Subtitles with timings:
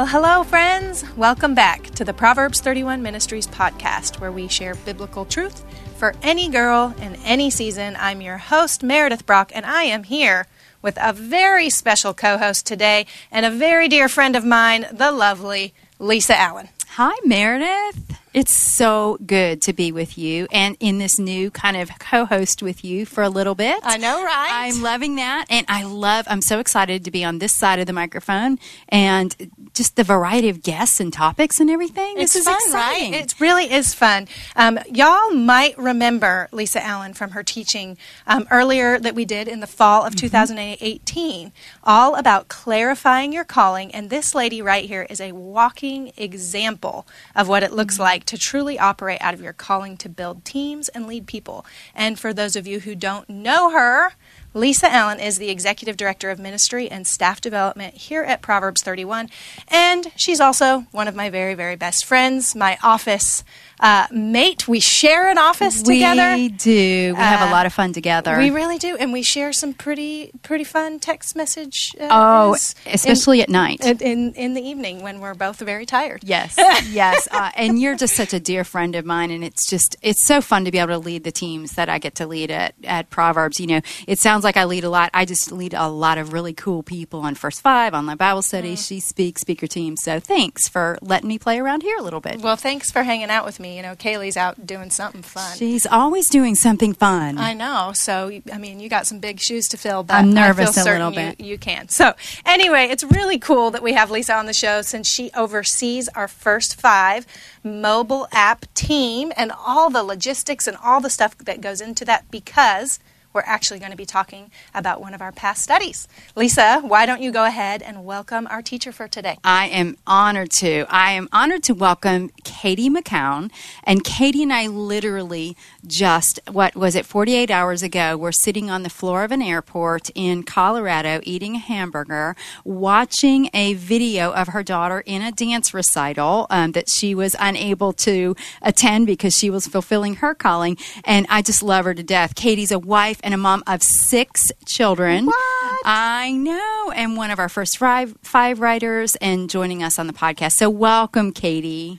[0.00, 1.04] Well, hello, friends.
[1.14, 5.62] Welcome back to the Proverbs 31 Ministries podcast, where we share biblical truth
[5.98, 7.98] for any girl in any season.
[8.00, 10.46] I'm your host, Meredith Brock, and I am here
[10.80, 15.12] with a very special co host today and a very dear friend of mine, the
[15.12, 16.70] lovely Lisa Allen.
[16.92, 18.19] Hi, Meredith.
[18.32, 22.62] It's so good to be with you and in this new kind of co host
[22.62, 23.80] with you for a little bit.
[23.82, 24.50] I know, right?
[24.52, 25.46] I'm loving that.
[25.50, 29.50] And I love, I'm so excited to be on this side of the microphone and
[29.74, 32.18] just the variety of guests and topics and everything.
[32.18, 33.12] It's this is fun, exciting.
[33.12, 33.24] right?
[33.24, 34.28] It really is fun.
[34.54, 39.58] Um, y'all might remember Lisa Allen from her teaching um, earlier that we did in
[39.58, 43.92] the fall of 2018, all about clarifying your calling.
[43.92, 48.38] And this lady right here is a walking example of what it looks like to
[48.38, 51.64] truly operate out of your calling to build teams and lead people.
[51.94, 54.12] And for those of you who don't know her,
[54.52, 59.28] Lisa Allen is the Executive Director of Ministry and Staff Development here at Proverbs 31.
[59.68, 63.44] And she's also one of my very, very best friends, my office
[63.80, 64.68] uh, mate.
[64.68, 66.34] We share an office we together.
[66.36, 67.14] We do.
[67.14, 68.36] We have Uh, a lot of fun together.
[68.36, 71.94] We really do, and we share some pretty pretty fun text message.
[71.98, 73.80] Uh, oh, especially at night.
[73.84, 76.22] in, in in the evening when we're both very tired.
[76.24, 76.56] Yes,
[76.90, 77.26] yes.
[77.30, 80.42] Uh, and you're just such a dear friend of mine, and it's just it's so
[80.42, 83.08] fun to be able to lead the teams that I get to lead at at
[83.08, 83.58] Proverbs.
[83.58, 85.10] You know, it sounds like I lead a lot.
[85.14, 88.74] I just lead a lot of really cool people on First Five, online Bible study.
[88.74, 88.86] Mm.
[88.86, 89.96] She speaks, speaker team.
[89.96, 92.40] So thanks for letting me play around here a little bit.
[92.40, 93.76] Well, thanks for hanging out with me.
[93.76, 95.56] You know, Kaley's out doing something fun.
[95.56, 97.38] She's always doing something fun.
[97.38, 97.92] I know.
[97.94, 101.10] So, I mean, you got some big shoes to fill, but I'm nervous a little
[101.10, 101.40] you, bit.
[101.40, 101.88] You can.
[101.88, 106.08] So, anyway, it's really cool that we have Lisa on the show since she oversees
[106.10, 107.26] our first five
[107.62, 112.30] mobile app team and all the logistics and all the stuff that goes into that
[112.30, 112.98] because
[113.32, 116.08] we're actually going to be talking about one of our past studies.
[116.34, 119.38] Lisa, why don't you go ahead and welcome our teacher for today?
[119.44, 120.86] I am honored to.
[120.88, 123.50] I am honored to welcome Katy McCown.
[123.84, 128.82] And Katy and I literally just, what was it, 48 hours ago, we're sitting on
[128.82, 134.62] the floor of an airport in Colorado eating a hamburger, watching a video of her
[134.62, 139.66] daughter in a dance recital um, that she was unable to attend because she was
[139.66, 140.76] fulfilling her calling.
[141.04, 142.34] And I just love her to death.
[142.34, 145.26] Katy's a wife and a mom of six children.
[145.26, 145.82] What?
[145.84, 150.12] I know, and one of our first five five writers, and joining us on the
[150.12, 150.52] podcast.
[150.52, 151.98] So welcome, Katy.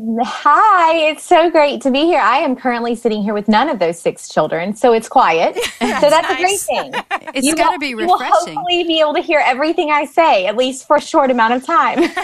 [0.00, 2.20] Hi, it's so great to be here.
[2.20, 5.56] I am currently sitting here with none of those six children, so it's quiet.
[5.80, 6.94] so that's a great thing.
[7.34, 10.56] It's got to be You will hopefully be able to hear everything I say, at
[10.56, 11.98] least for a short amount of time.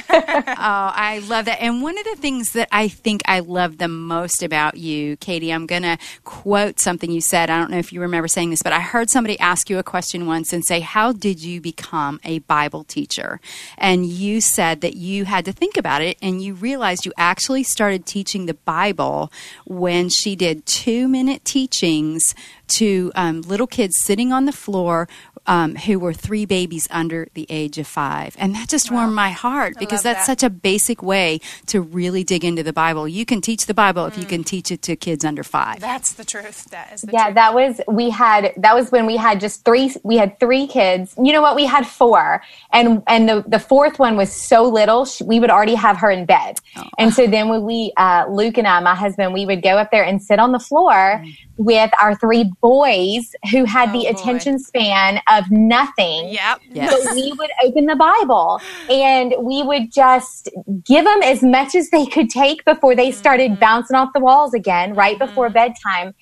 [0.64, 1.60] Oh, I love that.
[1.60, 5.52] And one of the things that I think I love the most about you, Katy,
[5.52, 7.50] I'm going to quote something you said.
[7.50, 9.82] I don't know if you remember saying this, but I heard somebody ask you a
[9.82, 13.40] question once and say, How did you become a Bible teacher?
[13.76, 17.63] And you said that you had to think about it and you realized you actually
[17.64, 19.32] started teaching the Bible
[19.66, 22.34] when she did two minute teachings
[22.68, 25.08] to um, little kids sitting on the floor
[25.46, 28.36] um, who were three babies under the age of five.
[28.38, 30.40] And that just warmed my heart because that's that.
[30.40, 33.06] such a basic way to really dig into the Bible.
[33.08, 35.80] You can teach the Bible if you can teach it to kids under five.
[35.80, 36.64] That's the truth.
[36.70, 37.34] That is the yeah, truth.
[37.34, 41.14] that was we had that was when we had just three we had three kids.
[41.22, 41.56] You know what?
[41.56, 42.42] We had four.
[42.72, 46.10] And and the the fourth one was so little, she, we would already have her
[46.10, 46.58] in bed.
[46.98, 49.90] And so then when we uh Luke and I, my husband, we would go up
[49.90, 51.22] there and sit on the floor
[51.56, 54.10] with our three boys who had Oh, the boy.
[54.10, 56.28] attention span of nothing.
[56.30, 56.60] Yep.
[56.72, 57.04] Yes.
[57.04, 60.48] But we would open the Bible and we would just
[60.84, 63.60] give them as much as they could take before they started Mm-hmm.
[63.60, 66.14] bouncing off the walls again, right before bedtime.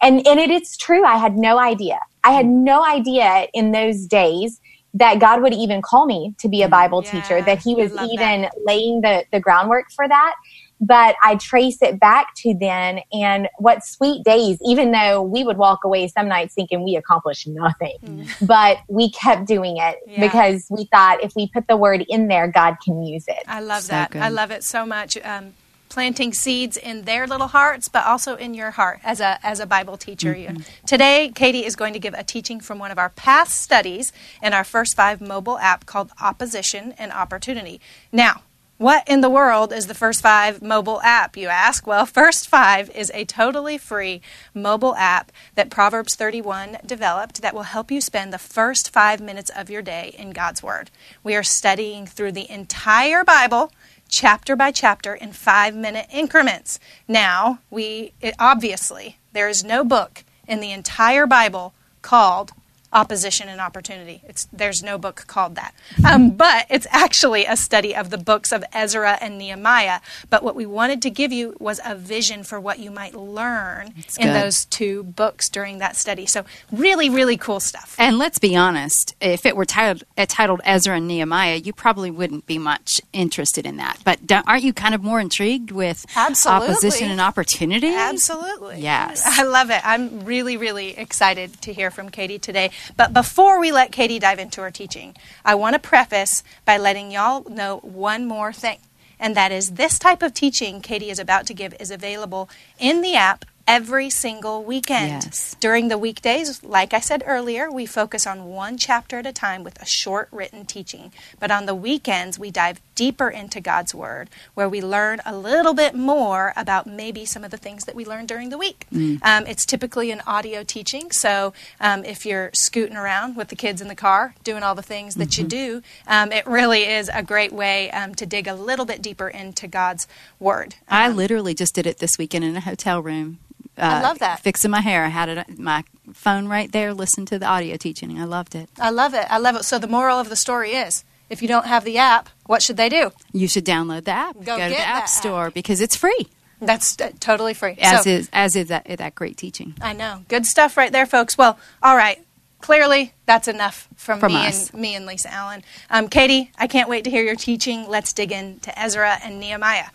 [0.00, 1.04] And, and it is true.
[1.04, 1.98] I had no idea.
[2.24, 4.60] I had no idea in those days
[4.94, 7.16] that God would even call me to be a Bible Mm-hmm.
[7.16, 8.52] Yeah, teacher, that He was even that.
[8.66, 10.34] laying the, the groundwork for that.
[10.80, 15.58] But I trace it back to then and what sweet days, even though we would
[15.58, 20.12] walk away some nights thinking we accomplished nothing, but we kept doing it Mm.
[20.12, 20.20] Yeah.
[20.20, 23.42] because we thought if we put the word in there, God can use it.
[23.46, 24.10] I love So that.
[24.12, 24.22] good.
[24.22, 25.16] I love it so much.
[25.24, 25.52] Um,
[25.90, 29.66] planting seeds in their little hearts, but also in your heart as a as a
[29.66, 30.34] Bible teacher.
[30.36, 34.12] You- Today, Katy is going to give a teaching from one of our past studies
[34.40, 37.80] in our first five mobile app called Opposition and Opportunity.
[38.12, 38.42] Now.
[38.80, 41.86] What in the world is the First Five mobile app, you ask?
[41.86, 44.22] Well, First Five is a totally free
[44.54, 49.50] mobile app that Proverbs 31 developed that will help you spend the first five minutes
[49.54, 50.90] of your day in God's Word.
[51.22, 53.70] We are studying through the entire Bible
[54.08, 56.80] chapter by chapter in five minute increments.
[57.06, 62.52] Now, we it, obviously, there is no book in the entire Bible called
[62.92, 64.22] opposition and opportunity.
[64.24, 65.74] It's, there's no book called that.
[66.04, 70.00] Um, but it's actually a study of the books of Ezra and Nehemiah.
[70.28, 73.92] But what we wanted to give you was a vision for what you might learn
[73.96, 74.34] That's in good.
[74.34, 76.26] those two books during that study.
[76.26, 77.94] So, really, really cool stuff.
[77.98, 82.10] And let's be honest, if it were titled, uh, titled Ezra and Nehemiah, you probably
[82.10, 83.98] wouldn't be much interested in that.
[84.04, 86.68] But aren't you kind of more intrigued with Absolutely.
[86.68, 87.94] opposition and opportunity?
[87.94, 88.80] Absolutely.
[88.80, 89.22] Yes.
[89.24, 89.80] I love it.
[89.84, 92.70] I'm really, really excited to hear from Katy today.
[92.96, 97.10] But before we let Katy dive into her teaching, I want to preface by letting
[97.10, 98.78] y'all know one more thing.
[99.18, 102.48] And that is this type of teaching Katy is about to give is available
[102.78, 105.24] in the app every single weekend.
[105.24, 105.56] Yes.
[105.60, 109.64] During the weekdays, like I said earlier, we focus on one chapter at a time
[109.64, 111.12] with a short written teaching.
[111.38, 115.72] But on the weekends, we dive deeper into God's Word, where we learn a little
[115.72, 118.86] bit more about maybe some of the things that we learned during the week.
[119.22, 123.80] Um, it's typically an audio teaching, so um, if you're scooting around with the kids
[123.80, 127.22] in the car, doing all the things that you do, um, it really is a
[127.22, 130.06] great way um, to dig a little bit deeper into God's
[130.38, 130.74] Word.
[130.88, 133.38] I literally just did it this weekend in a hotel room.
[133.80, 134.40] Uh, I love that.
[134.40, 135.04] Fixing my hair.
[135.04, 138.20] I had it my phone right there, listened to the audio teaching.
[138.20, 138.68] I loved it.
[138.78, 139.26] I love it.
[139.30, 139.64] I love it.
[139.64, 142.76] So the moral of the story is if you don't have the app, what should
[142.76, 143.12] they do?
[143.32, 144.34] You should download the app.
[144.36, 146.26] Go to get the App Store because it's free.
[146.60, 147.76] That's uh, totally free.
[147.80, 149.74] As So- is as is that that great teaching.
[149.80, 150.24] I know.
[150.28, 151.38] Good stuff right there, folks.
[151.38, 152.22] Well, all right.
[152.60, 154.68] Clearly, that's enough from, From me us.
[154.68, 155.62] and me and Lisa Allen.
[155.88, 157.88] Um, Katy, I can't wait to hear your teaching.
[157.88, 159.86] Let's dig into Ezra and Nehemiah.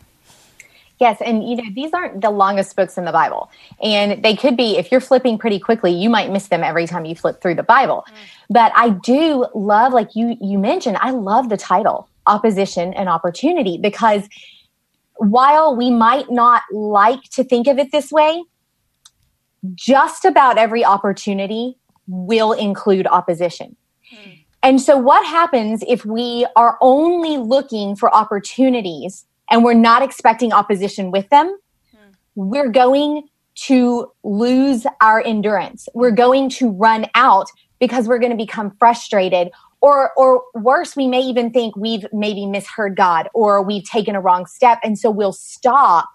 [1.00, 3.50] Yes, and you know these aren't the longest books in the Bible,
[3.82, 4.78] and they could be.
[4.78, 7.64] If you're flipping pretty quickly, you might miss them every time you flip through the
[7.64, 8.06] Bible.
[8.08, 8.14] Mm.
[8.50, 13.78] But I do love, like you you mentioned, I love the title "Opposition and Opportunity"
[13.78, 14.30] because
[15.18, 18.44] while we might not like to think of it this way,
[19.74, 21.78] just about every opportunity
[22.08, 23.76] will include opposition.
[24.14, 24.46] Mm.
[24.64, 30.54] And so, what happens if we are only looking for opportunities and we're not expecting
[30.54, 31.56] opposition with them?
[31.92, 32.12] Hmm.
[32.36, 35.88] We're going to lose our endurance.
[35.94, 37.48] We're going to run out
[37.80, 39.52] because we're going to become frustrated.
[39.82, 44.22] Or, or worse, we may even think we've maybe misheard God or we've taken a
[44.22, 44.80] wrong step.
[44.84, 46.10] And so we'll stop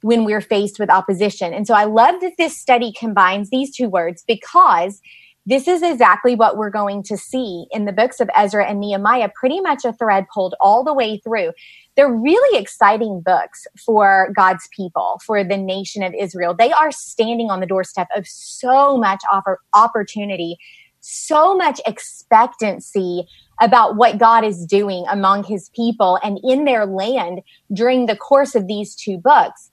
[0.00, 1.54] when we're faced with opposition.
[1.54, 5.00] And so I love that this study combines these two words because
[5.44, 9.28] this is exactly what we're going to see in the books of Ezra and Nehemiah,
[9.34, 11.52] pretty much a thread pulled all the way through.
[11.96, 16.54] They're really exciting books for God's people, for the nation of Israel.
[16.54, 20.58] They are standing on the doorstep of so much oppor- opportunity,
[21.00, 23.26] so much expectancy
[23.60, 27.40] about what God is doing among his people and in their land
[27.72, 29.70] during the course of these two books.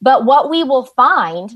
[0.00, 1.50] But what we will find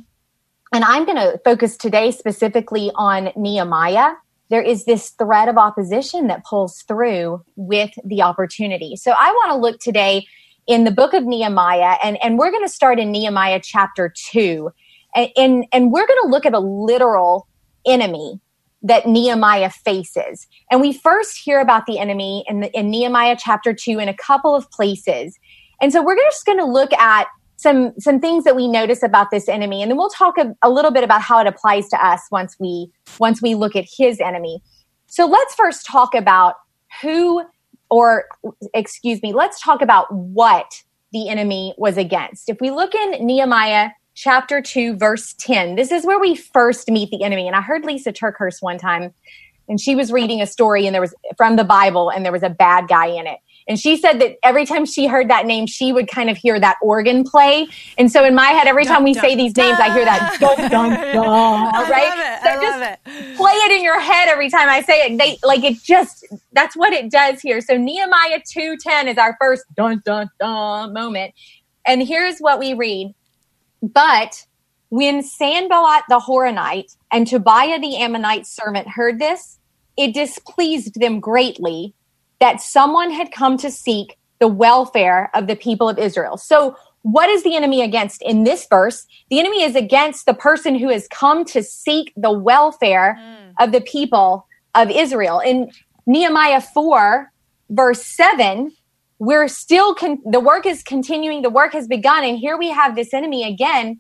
[0.75, 4.15] and I'm going to focus today specifically on Nehemiah.
[4.51, 8.97] There is this thread of opposition that pulls through with the opportunity.
[8.97, 10.27] So I want to look today
[10.67, 14.69] in the book of Nehemiah, and, and we're going to start in Nehemiah chapter 2.
[15.15, 17.47] And, and, and we're going to look at a literal
[17.87, 18.41] enemy
[18.83, 20.49] that Nehemiah faces.
[20.73, 24.15] And we first hear about the enemy in, the, in Nehemiah chapter 2 in a
[24.15, 25.39] couple of places.
[25.81, 27.29] And so we're just going to look at
[27.65, 29.83] some some things that we notice about this enemy.
[29.83, 32.55] And then we'll talk a, a, little bit about how it applies to us once
[32.61, 34.63] we once we look at his enemy.
[35.07, 36.55] So let's first talk about
[37.03, 37.43] who
[37.91, 38.27] or
[38.75, 42.49] excuse me let's talk about what the enemy was against.
[42.49, 47.11] If we look in nehemiah chapter 2 verse 10 this is where we first meet
[47.11, 47.49] the enemy.
[47.49, 49.13] And i heard lisa TerKeurst one time
[49.69, 52.45] and she was reading a story and there was from the bible and there was
[52.45, 55.67] a bad guy in it and she said that every time she heard that name,
[55.67, 57.67] she would kind of hear that organ play.
[57.97, 60.21] And so in my head, every time we dun, say these names, I hear that
[60.21, 60.37] ah.
[60.39, 61.91] dun dun dun.
[61.91, 62.09] Right?
[62.09, 62.43] love it.
[62.43, 63.37] So I just love it.
[63.37, 65.19] play it in your head every time I say it.
[65.19, 67.61] They like it just that's what it does here.
[67.63, 71.33] So Nehemiah 2:10 is our first dun dun dun moment.
[71.87, 73.15] And here's what we read.
[73.83, 74.45] But
[74.91, 79.59] when Sanballat the Horonite and Tobiah the Ammonite servant heard this,
[79.97, 81.95] it displeased them greatly
[82.45, 86.37] that someone had come to seek the welfare of the people of Israel.
[86.37, 89.07] So, what is the enemy against in this verse?
[89.31, 93.53] The enemy is against the person who has come to seek the welfare mm.
[93.61, 95.39] of the people of Israel.
[95.39, 95.71] In
[96.07, 97.33] Nehemiah 4,
[97.71, 98.71] verse 7,
[99.19, 102.25] we're still, con- the work is continuing, the work has begun.
[102.25, 103.99] And here we have this enemy again.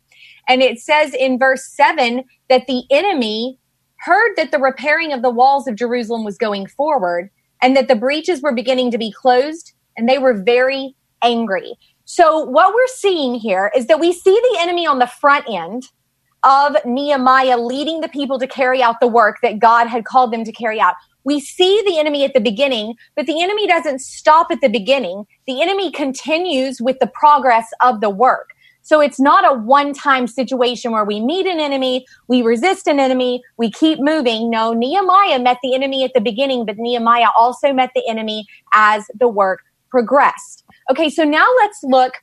[0.49, 3.59] And it says in verse 7 that the enemy
[4.01, 7.31] heard that the repairing of the walls of Jerusalem was going forward
[7.63, 11.75] and that the breaches were beginning to be closed and they were very angry.
[12.05, 15.85] So, what we're seeing here is that we see the enemy on the front end
[16.45, 20.45] of Nehemiah leading the people to carry out the work that God had called them
[20.45, 20.95] to carry out.
[21.25, 25.25] We see the enemy at the beginning, but the enemy doesn't stop at the beginning.
[25.47, 28.51] The enemy continues with the progress of the work.
[28.85, 33.01] So it's not a one time situation where we meet an enemy, we resist an
[33.01, 34.51] enemy, we keep moving.
[34.51, 39.07] No, Nehemiah met the enemy at the beginning, but Nehemiah also met the enemy as
[39.19, 39.61] the work
[39.91, 40.65] progressed.
[40.91, 42.15] Okay, so now let's look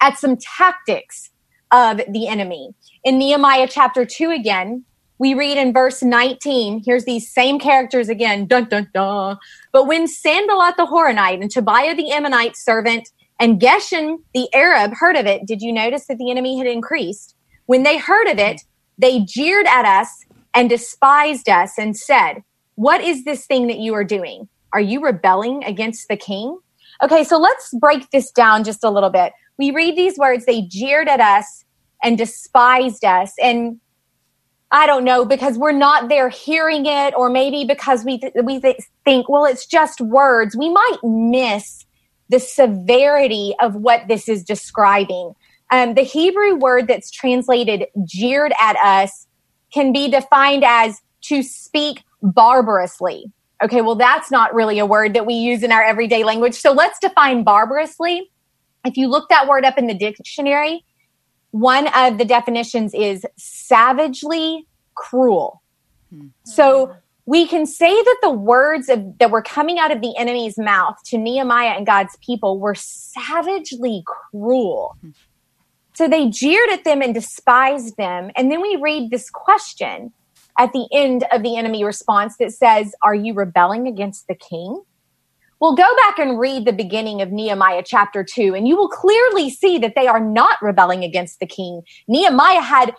[0.00, 1.30] at some tactics
[1.72, 2.72] of the enemy.
[3.02, 4.84] In Nehemiah chapter 2 again,
[5.18, 9.38] we read in verse 19, here's these same characters again, dun dun dun.
[9.72, 13.10] But when Sanballat the Horonite and Tobiah the Ammonite servant
[13.40, 17.34] and Geshem, the Arab heard of it, did you notice that the enemy had increased?
[17.66, 18.62] When they heard of it,
[18.98, 20.08] they jeered at us
[20.54, 22.42] and despised us and said,
[22.76, 24.48] What is this thing that you are doing?
[24.72, 26.58] Are you rebelling against the king?
[27.02, 29.32] Okay, so let's break this down just a little bit.
[29.58, 31.64] We read these words, they jeered at us
[32.02, 33.32] and despised us.
[33.42, 33.80] And
[34.70, 38.60] I don't know because we're not there hearing it, or maybe because we th- we
[38.60, 40.56] th- think, well, it's just words.
[40.56, 41.83] We might miss
[42.28, 45.34] the severity of what this is describing.
[45.70, 49.26] Um, the Hebrew word that's translated jeered at us
[49.72, 53.32] can be defined as to speak barbarously.
[53.62, 56.54] Okay, well, that's not really a word that we use in our everyday language.
[56.54, 58.30] So let's define barbarously.
[58.84, 60.84] If you look that word up in the dictionary,
[61.50, 65.62] one of the definitions is savagely cruel.
[66.10, 66.26] Hmm.
[66.44, 66.94] So
[67.26, 70.96] we can say that the words of, that were coming out of the enemy's mouth
[71.06, 74.96] to Nehemiah and God's people were savagely cruel.
[75.00, 75.10] Hmm.
[75.94, 78.30] So they jeered at them and despised them.
[78.36, 80.12] And then we read this question
[80.58, 84.82] at the end of the enemy response that says, Are you rebelling against the king?
[85.60, 89.48] Well, go back and read the beginning of Nehemiah chapter 2, and you will clearly
[89.48, 91.82] see that they are not rebelling against the king.
[92.06, 92.94] Nehemiah had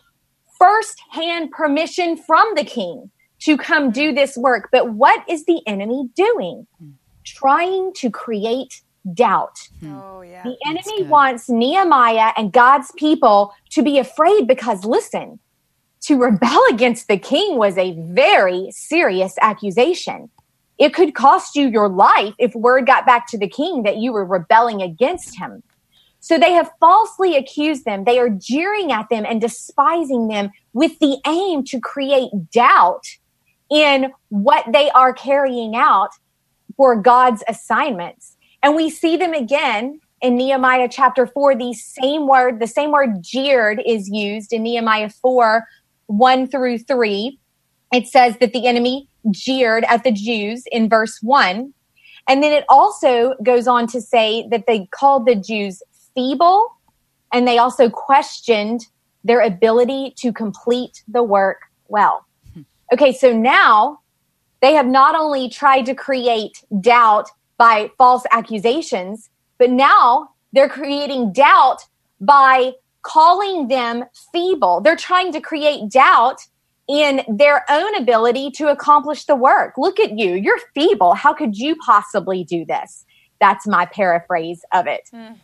[0.57, 3.11] first-hand permission from the king
[3.41, 4.69] to come do this work.
[4.71, 6.67] But what is the enemy doing?
[6.79, 6.91] Hmm.
[7.23, 8.81] Trying to create
[9.13, 9.69] doubt.
[9.79, 9.97] Hmm.
[9.97, 10.43] Oh, yeah.
[10.43, 15.39] The enemy wants Nehemiah and God's people to be afraid because, listen,
[16.01, 20.29] to rebel against the king was a very serious accusation.
[20.77, 24.11] It could cost you your life if word got back to the king that you
[24.11, 25.63] were rebelling against him.
[26.19, 28.03] So they have falsely accused them.
[28.03, 33.05] They are jeering at them and despising them with the aim to create doubt
[33.71, 36.11] in what they are carrying out
[36.77, 38.35] for God's assignments.
[38.61, 41.55] And we see them again in Nehemiah chapter 4.
[41.55, 45.65] The same word, the same word jeered is used in Nehemiah 4
[46.07, 47.39] 1 through 3.
[47.93, 51.73] It says that the enemy jeered at the Jews in verse 1.
[52.27, 55.81] And then it also goes on to say that they called the Jews
[56.15, 56.75] feeble
[57.31, 58.87] and they also questioned
[59.23, 62.25] their ability to complete the work well.
[62.93, 63.99] Okay, so now
[64.61, 71.33] they have not only tried to create doubt by false accusations, but now they're creating
[71.33, 71.85] doubt
[72.21, 74.81] by calling them feeble.
[74.81, 76.41] They're trying to create doubt
[76.87, 79.77] in their own ability to accomplish the work.
[79.77, 80.35] Look at you.
[80.35, 81.13] You're feeble.
[81.13, 83.05] How could you possibly do this?
[83.39, 85.09] That's my paraphrase of it.
[85.13, 85.37] Mm.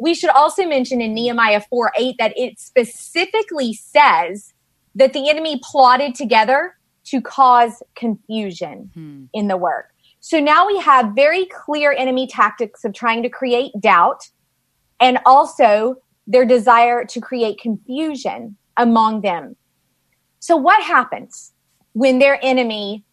[0.00, 4.54] We should also mention in Nehemiah 4 8 that it specifically says
[4.94, 9.28] that the enemy plotted together to cause confusion mm.
[9.32, 9.86] in the work.
[10.20, 14.28] So now we have very clear enemy tactics of trying to create doubt
[15.00, 19.56] and also their desire to create confusion among them.
[20.38, 21.52] So, what happens
[21.92, 23.04] when their enemy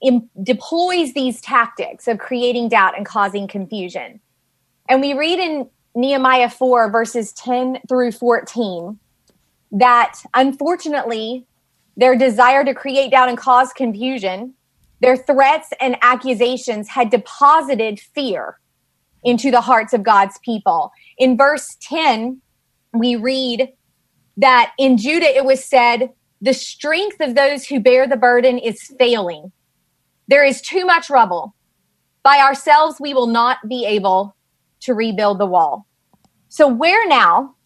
[0.00, 4.20] Im- deploys these tactics of creating doubt and causing confusion?
[4.88, 8.98] And we read in Nehemiah 4, verses 10 through 14,
[9.72, 11.46] that unfortunately,
[11.96, 14.54] their desire to create doubt and cause confusion,
[15.00, 18.58] their threats and accusations had deposited fear
[19.24, 20.92] into the hearts of God's people.
[21.18, 22.40] In verse 10,
[22.94, 23.72] we read
[24.36, 26.10] that in Judah it was said,
[26.40, 29.50] the strength of those who bear the burden is failing.
[30.28, 31.54] There is too much rubble.
[32.22, 34.36] By ourselves, we will not be able
[34.80, 35.86] to rebuild the wall.
[36.48, 37.56] So, where now,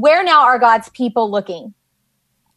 [0.00, 1.74] where now are God's people looking?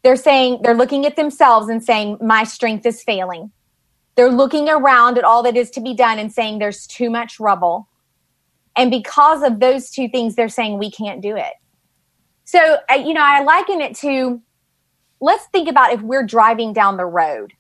[0.03, 3.51] They're saying, they're looking at themselves and saying, My strength is failing.
[4.15, 7.39] They're looking around at all that is to be done and saying, There's too much
[7.39, 7.87] rubble.
[8.75, 11.53] And because of those two things, they're saying, We can't do it.
[12.45, 14.41] So, you know, I liken it to
[15.21, 17.53] let's think about if we're driving down the road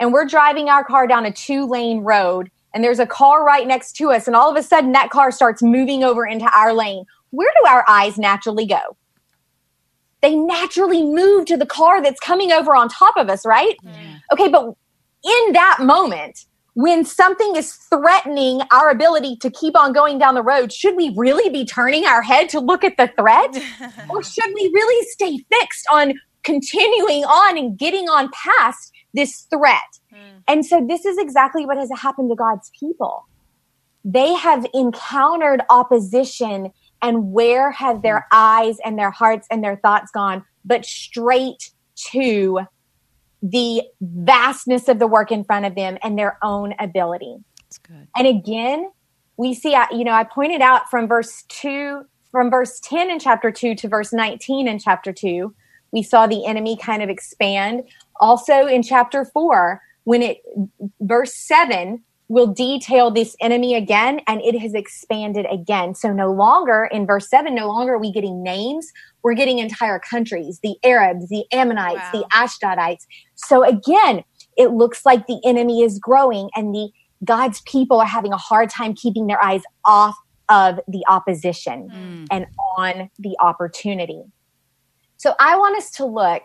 [0.00, 3.66] and we're driving our car down a two lane road and there's a car right
[3.66, 6.72] next to us and all of a sudden that car starts moving over into our
[6.72, 8.96] lane where do our eyes naturally go
[10.26, 13.76] they naturally move to the car that's coming over on top of us, right?
[13.82, 14.18] Yeah.
[14.32, 20.18] Okay, but in that moment, when something is threatening our ability to keep on going
[20.18, 23.56] down the road, should we really be turning our head to look at the threat?
[24.10, 29.78] or should we really stay fixed on continuing on and getting on past this threat?
[30.12, 30.38] Hmm.
[30.48, 33.26] And so this is exactly what has happened to God's people.
[34.04, 36.72] They have encountered opposition
[37.06, 40.44] and where have their eyes and their hearts and their thoughts gone?
[40.64, 41.70] But straight
[42.10, 42.60] to
[43.42, 47.36] the vastness of the work in front of them and their own ability.
[47.60, 48.08] That's good.
[48.16, 48.90] And again,
[49.36, 53.20] we see, uh, you know, I pointed out from verse 2, from verse 10 in
[53.20, 55.54] chapter 2 to verse 19 in chapter 2,
[55.92, 57.84] we saw the enemy kind of expand.
[58.18, 60.38] Also in chapter 4, when it,
[61.00, 65.94] verse 7 will detail this enemy again, and it has expanded again.
[65.94, 68.86] So no longer, in verse 7, no longer are we getting names,
[69.22, 72.22] we're getting entire countries the Arabs, the Ammonites, Wow.
[72.22, 73.04] the Ashdodites.
[73.36, 74.24] So again,
[74.56, 76.90] it looks like the enemy is growing and the
[77.24, 80.16] God's people are having a hard time keeping their eyes off
[80.48, 82.26] of the opposition Mm.
[82.30, 84.22] and on the opportunity.
[85.16, 86.42] So I want us to look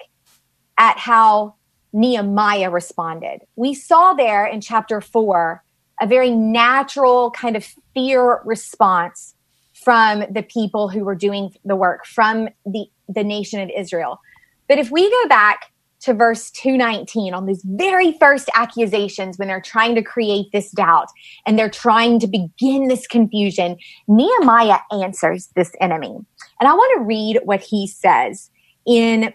[0.78, 1.56] at how
[1.94, 3.42] Nehemiah responded.
[3.56, 5.64] We saw there in chapter 4
[6.02, 9.36] a very natural kind of fear response
[9.74, 14.20] from the people who were doing the work from the the nation of Israel.
[14.68, 19.62] But if we go back to verse 219 on these very first accusations when they're
[19.62, 21.08] trying to create this doubt
[21.46, 23.78] and they're trying to begin this confusion,
[24.08, 26.18] Nehemiah answers this enemy.
[26.60, 28.50] And I want to read what he says
[28.88, 29.34] in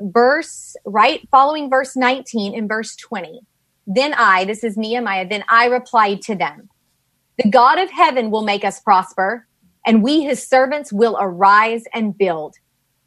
[0.00, 3.40] verse right following verse 19 in verse 20.
[3.86, 6.68] Then I, this is Nehemiah, then I replied to them,
[7.42, 9.46] The God of heaven will make us prosper,
[9.86, 12.56] and we, his servants, will arise and build,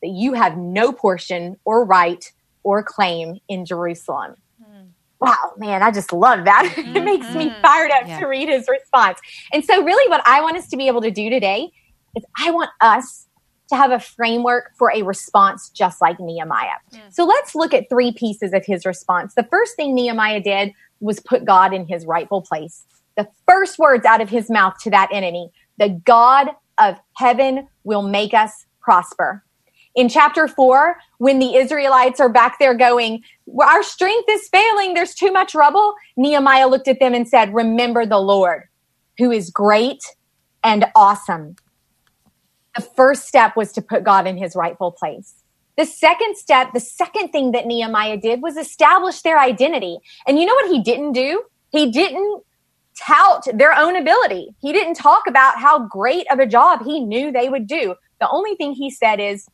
[0.01, 2.31] that you have no portion or right
[2.63, 4.35] or claim in Jerusalem.
[4.61, 4.87] Hmm.
[5.19, 6.73] Wow, man, I just love that.
[6.77, 7.61] it makes me mm-hmm.
[7.61, 8.19] fired up Yeah.
[8.19, 9.19] to read his response.
[9.51, 11.71] And so, really, what I want us to be able to do today
[12.15, 13.27] is I want us
[13.73, 16.77] to have a framework for a response just like Nehemiah.
[17.09, 19.33] So let's look at three pieces of his response.
[19.35, 22.85] The first thing Nehemiah did was put God in his rightful place.
[23.17, 28.03] The first words out of his mouth to that enemy, the God of heaven will
[28.03, 29.43] make us prosper.
[29.95, 33.23] In chapter four, when the Israelites are back there going,
[33.59, 38.05] Our strength is failing, there's too much rubble, Nehemiah looked at them and said, Remember
[38.05, 38.63] the Lord,
[39.19, 40.03] who is great
[40.63, 41.55] and awesome
[42.75, 45.35] the first step was to put God in his rightful place.
[45.77, 49.97] The second step, the second thing that Nehemiah did was establish their identity.
[50.27, 51.43] And you know what he didn't do?
[51.71, 52.43] He didn't
[52.95, 54.55] tout their own ability.
[54.61, 57.95] He didn't talk about how great of a job he knew they would do.
[58.19, 59.47] The only thing he said is,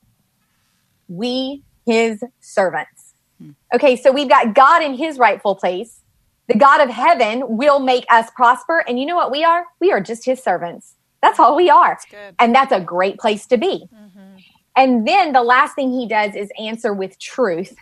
[1.07, 3.13] we, his servants.
[3.41, 3.51] Hmm.
[3.73, 6.01] Okay, so we've got God in his rightful place.
[6.47, 8.83] The God of heaven will make us prosper.
[8.87, 9.65] And you know what we are?
[9.79, 10.95] We are just his servants.
[11.21, 11.97] That's all we are.
[12.09, 12.35] good.
[12.39, 13.87] And that's a great place to be.
[13.93, 14.37] Mm-hmm.
[14.75, 17.75] And then the last thing he does is answer with truth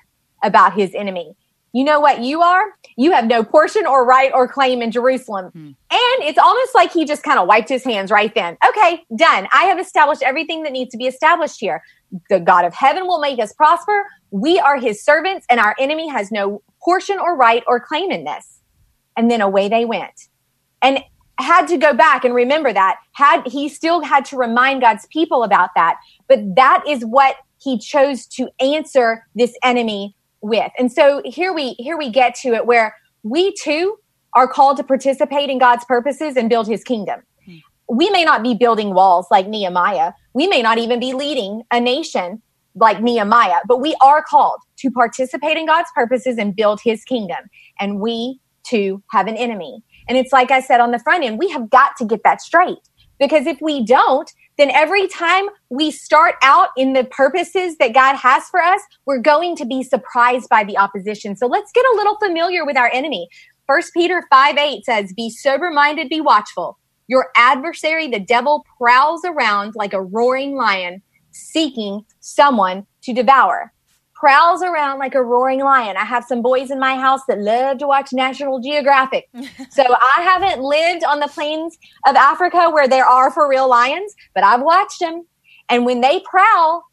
[0.43, 1.35] about his enemy.
[1.73, 2.73] You know what you are?
[2.97, 5.51] You have no portion or right or claim in Jerusalem.
[5.51, 5.65] Hmm.
[5.91, 8.57] And it's almost like he just kind of wiped his hands right then.
[8.67, 9.47] Okay, done.
[9.53, 11.83] I have established everything that needs to be established here.
[12.29, 14.05] The God of heaven will make us prosper.
[14.31, 18.23] We are his servants, and our enemy has no portion or right or claim in
[18.23, 18.61] this.
[19.15, 20.29] And then away they went.
[20.81, 20.99] And
[21.39, 22.97] had to go back and remember that.
[23.13, 25.97] Had he still had to remind God's people about that.
[26.27, 30.71] But that is what he chose to answer this enemy with.
[30.77, 33.97] And so here we here we get to it where we too
[34.33, 37.21] are called to participate in God's purposes and build his kingdom.
[37.89, 40.11] We may not be building walls like Nehemiah.
[40.33, 42.41] We may not even be leading a nation
[42.75, 47.49] like Nehemiah but we are called to participate in God's purposes and build his kingdom.
[47.79, 51.39] And we too have an enemy and it's like I said on the front end,
[51.39, 52.79] we have got to get that straight.
[53.19, 58.15] Because if we don't, then every time we start out in the purposes that God
[58.15, 61.35] has for us, we're going to be surprised by the opposition.
[61.35, 63.27] So let's get a little familiar with our enemy.
[63.65, 66.77] First Peter 5 8 says, Be sober minded, be watchful.
[67.07, 73.73] Your adversary, the devil, prowls around like a roaring lion, seeking someone to devour.
[74.19, 75.95] Prowls around like a roaring lion.
[75.95, 79.29] I have some boys in my house that love to watch National Geographic.
[79.69, 81.77] so I haven't lived on the plains
[82.07, 85.27] of Africa where there are for real lions, but I've watched them.
[85.69, 86.83] And when they prowl,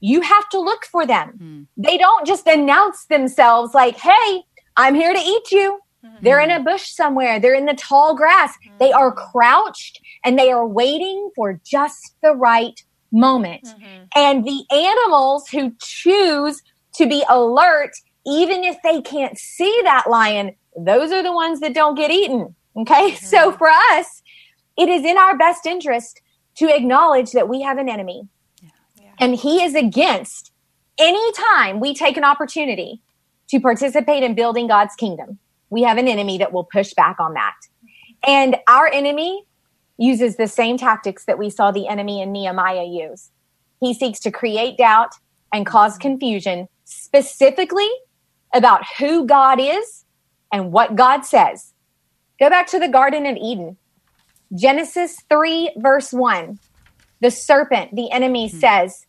[0.00, 1.30] you have to look for them.
[1.38, 1.62] Hmm.
[1.76, 4.42] They don't just announce themselves like, hey,
[4.76, 5.80] I'm here to eat you.
[6.02, 6.16] Hmm.
[6.22, 7.40] They're in a bush somewhere.
[7.40, 8.54] They're in the tall grass.
[8.78, 8.96] They hmm.
[8.96, 12.80] are crouched and they are waiting for just the right
[13.12, 13.64] moment.
[13.64, 14.04] Mm-hmm.
[14.14, 16.62] And the animals who choose
[16.94, 17.92] to be alert,
[18.26, 22.54] even if they can't see that lion, those are the ones that don't get eaten.
[22.76, 23.12] Okay.
[23.16, 23.26] Mm-hmm.
[23.26, 24.22] So for us,
[24.76, 26.20] it is in our best interest
[26.56, 28.28] to acknowledge that we have an enemy
[28.62, 28.68] yeah.
[29.00, 29.10] Yeah.
[29.20, 30.52] and he is against
[30.98, 33.00] any time we take an opportunity
[33.48, 35.38] to participate in building God's kingdom.
[35.70, 37.54] We have an enemy that will push back on that.
[38.26, 39.44] And our enemy
[39.98, 43.30] uses the same tactics that we saw the enemy in Nehemiah use.
[43.80, 45.12] He seeks to create doubt
[45.52, 47.88] and cause confusion specifically
[48.54, 50.04] about who God is
[50.52, 51.72] and what God says.
[52.38, 53.76] Go back to the Garden of Eden.
[54.54, 56.58] Genesis 3, verse 1.
[57.20, 58.58] The serpent, the enemy, hmm.
[58.58, 59.06] says,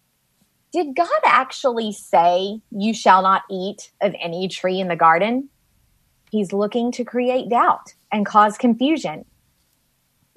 [0.72, 5.50] Did God actually say, You shall not eat of any tree in the garden?
[6.32, 9.26] He's looking to create doubt and cause confusion.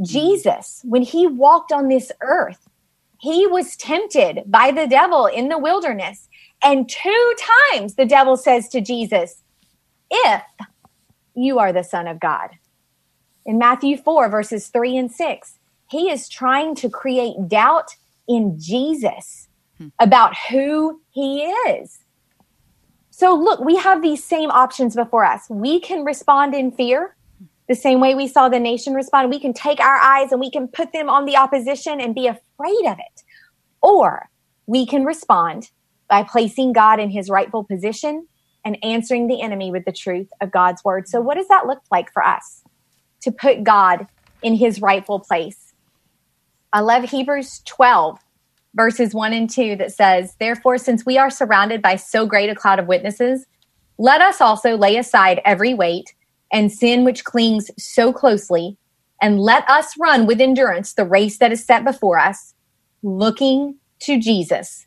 [0.02, 2.68] Jesus, when he walked on this earth,
[3.18, 6.28] he was tempted by the devil in the wilderness.
[6.62, 7.34] And two
[7.70, 9.42] times the devil says to Jesus,
[10.10, 10.42] If
[11.34, 12.50] you are the Son of God.
[13.46, 15.58] In Matthew 4, verses 3 and 6,
[15.90, 17.96] he is trying to create doubt
[18.28, 19.88] in Jesus hmm.
[19.98, 21.98] about who he is.
[23.10, 25.46] So, look, we have these same options before us.
[25.50, 27.16] We can respond in fear
[27.70, 29.30] the same way we saw the nation respond.
[29.30, 32.26] We can take our eyes and we can put them on the opposition and be
[32.26, 33.22] afraid of it.
[33.80, 34.28] Or
[34.66, 35.70] we can respond
[36.08, 38.26] by placing God in his rightful position
[38.64, 41.06] and answering the enemy with the truth of God's word.
[41.06, 42.64] So, what does that look like for us
[43.22, 44.08] to put God
[44.42, 45.72] in his rightful place?
[46.72, 48.18] I love Hebrews 12,
[48.74, 52.56] verses 1 and 2, that says, Therefore, since we are surrounded by so great a
[52.56, 53.46] cloud of witnesses,
[53.96, 56.14] let us also lay aside every weight
[56.52, 58.76] and sin which clings so closely,
[59.22, 62.54] and let us run with endurance the race that is set before us,
[63.02, 64.86] looking to Jesus,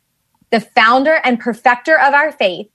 [0.50, 2.68] the founder and perfecter of our faith,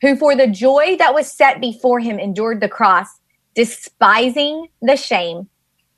[0.00, 3.08] who for the joy that was set before him endured the cross,
[3.54, 5.48] despising the shame,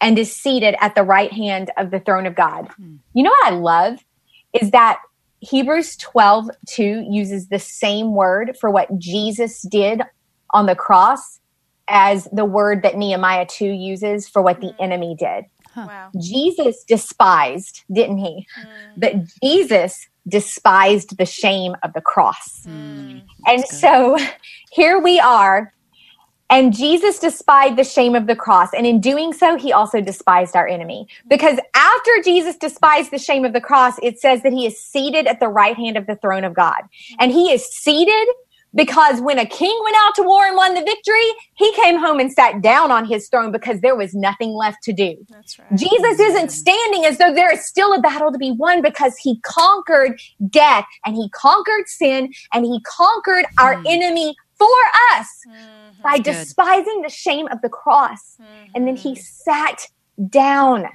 [0.01, 2.69] and is seated at the right hand of the throne of God.
[2.77, 2.97] Hmm.
[3.15, 4.05] You know what I love
[4.53, 4.99] is that
[5.41, 10.03] Hebrews 12, 2 uses the same word for what Jesus did
[10.55, 11.41] on the cross
[11.89, 14.77] as the word that Nehemiah 2 uses for what the mm.
[14.81, 15.45] enemy did.
[15.75, 15.87] Huh.
[15.89, 16.11] Wow.
[16.21, 18.47] Jesus despised, didn't he?
[18.61, 18.67] Mm.
[18.97, 22.65] But Jesus despised the shame of the cross.
[22.67, 23.23] Mm.
[23.47, 24.19] And so
[24.71, 25.73] here we are.
[26.51, 28.69] And Jesus despised the shame of the cross.
[28.77, 31.09] And in doing so, he also despised our enemy.
[31.27, 35.27] Because after Jesus despised the shame of the cross, it says that he is seated
[35.27, 36.83] at the right hand of the throne of God.
[37.19, 38.29] And he is seated
[38.75, 42.19] because when a king went out to war and won the victory, he came home
[42.21, 45.17] and sat down on his throne because there was nothing left to do.
[45.29, 45.75] That's right.
[45.75, 49.41] Jesus isn't standing as though there is still a battle to be won because he
[49.41, 53.63] conquered death and he conquered sin and he conquered mm.
[53.63, 54.69] our enemy for
[55.13, 58.37] us mm, by despising the shame of the cross.
[58.41, 58.71] Mm-hmm.
[58.75, 59.89] And then he sat
[60.29, 60.87] down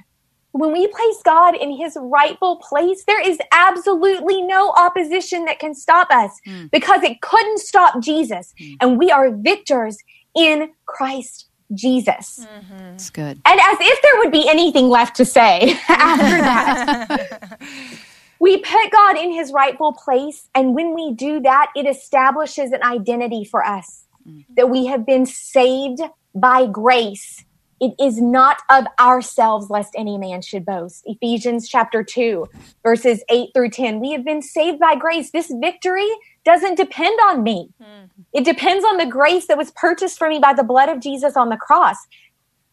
[0.52, 5.74] when we place God in his rightful place, there is absolutely no opposition that can
[5.74, 6.70] stop us mm.
[6.70, 8.54] because it couldn't stop Jesus.
[8.60, 8.76] Mm.
[8.80, 9.98] And we are victors
[10.34, 12.46] in Christ Jesus.
[12.46, 12.94] Mm-hmm.
[12.94, 13.40] It's good.
[13.44, 17.60] And as if there would be anything left to say after that.
[18.40, 20.48] we put God in his rightful place.
[20.54, 24.40] And when we do that, it establishes an identity for us mm-hmm.
[24.54, 26.00] that we have been saved
[26.34, 27.44] by grace
[27.80, 31.02] it is not of ourselves lest any man should boast.
[31.06, 32.46] Ephesians chapter 2,
[32.82, 34.00] verses 8 through 10.
[34.00, 35.30] We have been saved by grace.
[35.30, 36.08] This victory
[36.44, 37.70] doesn't depend on me.
[37.80, 38.22] Mm-hmm.
[38.32, 41.36] It depends on the grace that was purchased for me by the blood of Jesus
[41.36, 41.96] on the cross.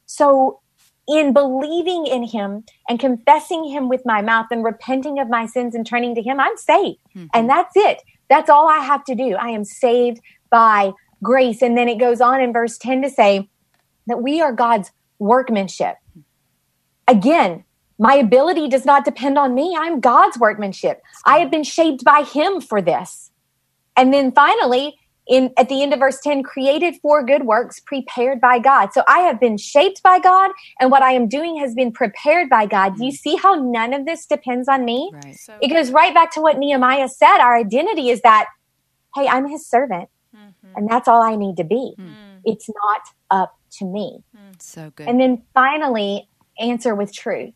[0.05, 0.61] So,
[1.07, 5.75] in believing in him and confessing him with my mouth and repenting of my sins
[5.75, 6.97] and turning to him, I'm saved.
[7.15, 7.27] Mm-hmm.
[7.31, 8.01] And that's it.
[8.27, 9.35] That's all I have to do.
[9.35, 11.61] I am saved by grace.
[11.61, 13.47] And then it goes on in verse 10 to say,
[14.07, 15.95] that we are God's workmanship.
[17.07, 17.63] Again,
[17.97, 19.75] my ability does not depend on me.
[19.77, 21.01] I'm God's workmanship.
[21.25, 23.31] I have been shaped by him for this.
[23.95, 28.39] And then finally, in at the end of verse 10 created for good works prepared
[28.39, 31.73] by god so i have been shaped by god and what i am doing has
[31.73, 33.03] been prepared by god mm-hmm.
[33.03, 35.35] you see how none of this depends on me right.
[35.35, 38.47] so, it goes right back to what nehemiah said our identity is that
[39.15, 40.67] hey i'm his servant mm-hmm.
[40.75, 42.37] and that's all i need to be mm-hmm.
[42.43, 44.23] it's not up to me.
[44.35, 45.07] Mm, so good.
[45.07, 46.27] And then finally,
[46.59, 47.53] answer with truth.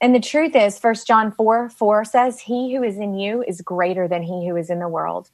[0.00, 3.60] And the truth is, First John 4 4 says, He who is in you is
[3.60, 5.30] greater than he who is in the world.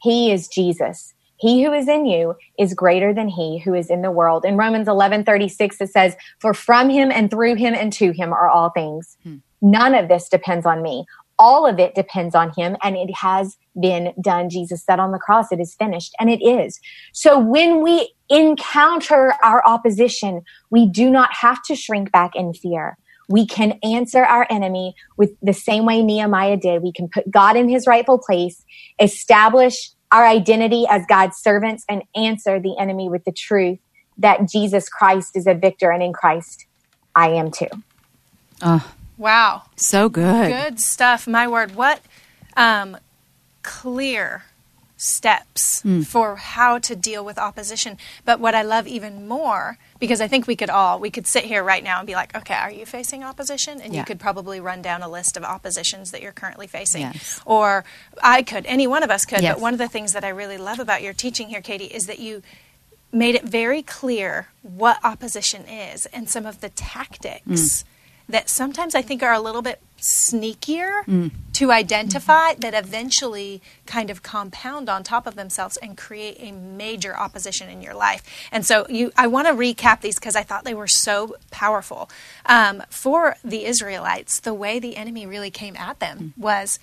[0.00, 1.12] He is Jesus.
[1.36, 4.44] He who is in you is greater than he who is in the world.
[4.44, 8.12] In Romans eleven thirty six, it says, For from him and through him and to
[8.12, 9.16] him are all things.
[9.24, 9.38] Hmm.
[9.60, 11.04] None of this depends on me.
[11.42, 14.48] All of it depends on him and it has been done.
[14.48, 16.78] Jesus said on the cross, it is finished and it is.
[17.12, 22.96] So when we encounter our opposition, we do not have to shrink back in fear.
[23.28, 26.80] We can answer our enemy with the same way Nehemiah did.
[26.80, 28.64] We can put God in his rightful place,
[29.00, 33.80] establish our identity as God's servants and answer the enemy with the truth
[34.18, 36.66] that Jesus Christ is a victor and in Christ
[37.16, 37.66] I am too.
[38.62, 39.62] Oh, Wow.
[39.76, 40.50] so good.
[40.50, 41.26] Good stuff.
[41.26, 41.74] My word.
[41.74, 42.00] What
[42.56, 42.96] um,
[43.62, 44.44] clear
[45.02, 47.98] steps for how to deal with opposition.
[48.24, 51.44] But what I love even more, because I think we could all, we could sit
[51.44, 53.80] here right now and be like, okay, are you facing opposition?
[53.80, 54.00] And Yeah.
[54.00, 57.02] you could probably run down a list of oppositions that you're currently facing.
[57.02, 57.40] Yes.
[57.44, 57.84] Or
[58.22, 59.42] I could, any one of us could.
[59.42, 59.54] Yes.
[59.54, 62.06] But one of the things that I really love about your teaching here, Katy, is
[62.06, 62.42] that you
[63.10, 67.84] made it very clear what opposition is and some of the tactics
[68.32, 71.28] that sometimes I think are a little bit sneakier hmm.
[71.52, 77.16] to identify that eventually kind of compound on top of themselves and create a major
[77.16, 78.22] opposition in your life.
[78.50, 82.10] And so you I want to recap these because I thought they were so powerful.
[82.46, 86.40] Um, for the Israelites, the way the enemy really came at them hmm.
[86.40, 86.80] was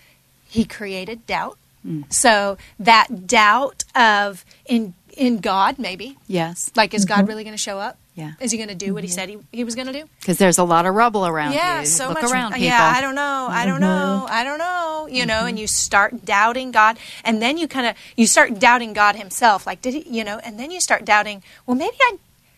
[0.47, 1.57] he created doubt.
[1.81, 2.03] Hmm.
[2.09, 6.71] So that doubt of in in God maybe Yes.
[6.75, 7.25] like, is God mm-hmm.
[7.25, 7.97] really going to show up?
[8.19, 8.33] Yeah.
[8.41, 9.15] Is he going to do what he mm-hmm.
[9.15, 10.09] said he, he was going to do?
[10.19, 11.85] Because there's a lot of rubble around Yeah, you.
[11.85, 12.31] so Look much.
[12.31, 12.67] around, people.
[12.67, 13.47] Yeah, I don't know.
[13.49, 14.25] I don't know.
[14.25, 14.33] Mm-hmm.
[14.33, 15.07] I don't know.
[15.09, 15.57] You know, and mm-hmm.
[15.57, 19.65] you start doubting God, and then you kind of you start doubting God Himself.
[19.65, 20.17] Like, did he?
[20.17, 21.43] You know, and then you start doubting.
[21.65, 22.17] Well, maybe I.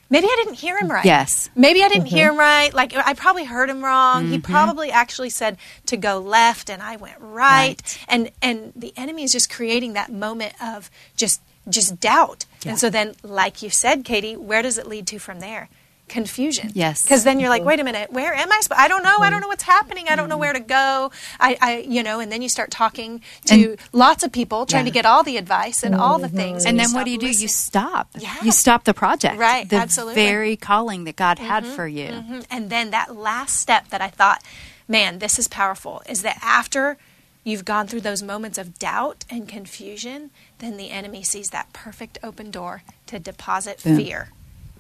[0.10, 1.06] Maybe I didn't hear him right.
[1.06, 1.50] Yes.
[1.56, 2.74] Maybe I didn't hear him right.
[2.74, 4.28] Like I probably heard him wrong.
[4.28, 7.82] He probably actually said to go left and I went right.
[7.82, 8.06] Right.
[8.10, 12.46] And and the enemy is just creating that moment of just just doubt.
[12.64, 12.72] Yeah.
[12.72, 15.70] And so then like you said, Katy, where does it lead to from there?
[16.08, 16.72] Confusion.
[16.74, 17.04] Yes.
[17.04, 17.70] Because then you're like, mm-hmm.
[17.70, 18.60] wait a minute, where am I?
[18.60, 19.16] sp- I don't know.
[19.20, 19.42] I don't mm-hmm.
[19.44, 20.08] know what's happening.
[20.10, 20.42] I don't know mm-hmm.
[20.42, 21.12] where to go.
[21.40, 24.86] I, I you know, and then you start talking to And- lots of people, trying
[24.86, 24.92] Yeah.
[24.92, 26.66] to get all the advice and all the things.
[26.66, 27.28] And then what do you do?
[27.28, 28.10] You stop.
[28.20, 28.36] Yeah.
[28.44, 29.38] You stop the project.
[29.38, 30.16] Right, The absolutely.
[30.16, 32.08] very calling that God had for you.
[32.10, 32.46] Mhm.
[32.52, 34.44] And then that last step that I thought,
[34.90, 36.98] man, this is powerful, is that after
[37.46, 40.30] you've gone through those moments of doubt and confusion,
[40.62, 43.98] then the enemy sees that perfect open door to deposit Boom.
[43.98, 44.30] fear.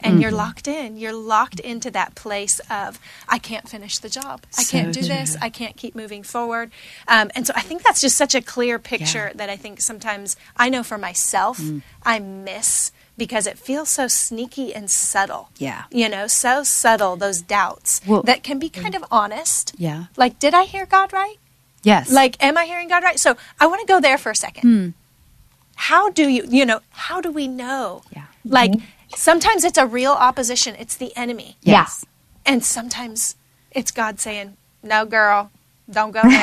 [0.04, 0.98] And you're locked in.
[0.98, 2.98] You're locked into that place of,
[3.30, 4.41] I can't finish the job.
[4.58, 5.38] I So can't do this.
[5.39, 6.72] I can't keep moving forward.
[7.08, 9.34] Um, and so I think that's just such a clear picture Yeah.
[9.36, 11.84] that I think sometimes I know for myself, Mm.
[12.02, 15.84] I miss because it feels so sneaky and subtle Yeah.
[15.91, 19.74] you know, so subtle, those doubts Well- that can be kind of honest.
[19.78, 20.06] Yeah.
[20.17, 21.36] Like, did I hear God right?
[21.84, 22.10] Yes.
[22.10, 23.20] Like, am I hearing God right?
[23.20, 24.62] So I want to go there for a second.
[24.63, 24.89] Hmm.
[25.89, 28.04] How do you, you know, how do we know?
[28.15, 28.26] Yeah.
[28.46, 28.74] Like,
[29.15, 31.58] sometimes it's a real opposition, it's the enemy.
[31.62, 32.06] yes.
[32.46, 33.36] And sometimes
[33.72, 35.52] it's God saying, no, girl,
[35.89, 36.39] don't go there.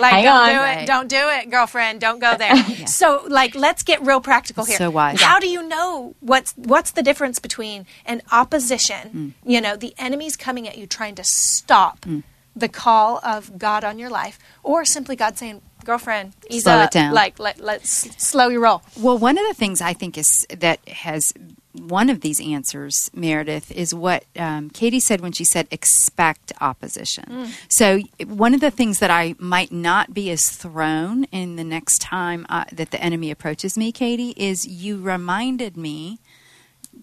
[0.00, 0.48] Like, Hang don't on.
[0.50, 0.78] do Right.
[0.82, 0.86] it.
[0.86, 2.00] Don't do it, girlfriend.
[2.00, 2.54] Don't go there.
[2.86, 4.76] So, like, let's get real practical here.
[4.76, 5.20] So wise.
[5.20, 9.08] How do you know what's what's the difference between an opposition?
[9.08, 9.28] Hmm.
[9.54, 12.04] You know, the enemy's coming at you, trying to stop
[12.56, 16.90] the call of God on your life, or simply God saying, "Girlfriend, ease Slow it
[16.90, 17.14] down.
[17.14, 17.90] Like, let let's
[18.22, 21.32] slow your roll." Well, one of the things I think is that has
[21.74, 27.48] one of these answers, Meredith, is what um, Katy said when she said expect opposition.
[27.68, 32.00] So, one of the things that I might not be as thrown in the next
[32.00, 36.20] time uh, that the enemy approaches me, Katy, is you reminded me.